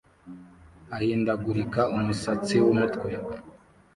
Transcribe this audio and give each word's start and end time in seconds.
ahindagurika 0.95 1.81
umusatsi 1.95 2.55
wumukwe 2.63 3.11